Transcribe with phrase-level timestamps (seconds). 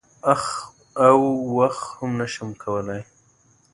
[0.33, 0.43] اخ
[1.07, 1.21] او
[1.57, 3.01] واخ هم نه شم کولای.